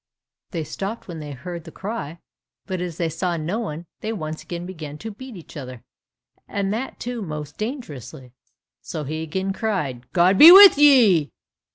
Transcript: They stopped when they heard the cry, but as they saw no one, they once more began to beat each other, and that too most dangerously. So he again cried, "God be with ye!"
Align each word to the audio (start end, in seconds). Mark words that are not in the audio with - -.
They 0.49 0.63
stopped 0.63 1.07
when 1.07 1.19
they 1.19 1.29
heard 1.33 1.63
the 1.63 1.71
cry, 1.71 2.17
but 2.65 2.81
as 2.81 2.97
they 2.97 3.07
saw 3.07 3.37
no 3.37 3.59
one, 3.59 3.85
they 3.99 4.11
once 4.11 4.43
more 4.49 4.59
began 4.61 4.97
to 4.97 5.11
beat 5.11 5.35
each 5.37 5.55
other, 5.55 5.83
and 6.47 6.73
that 6.73 6.99
too 6.99 7.21
most 7.21 7.55
dangerously. 7.59 8.33
So 8.81 9.03
he 9.03 9.21
again 9.21 9.53
cried, 9.53 10.11
"God 10.11 10.39
be 10.39 10.51
with 10.51 10.75
ye!" 10.75 11.29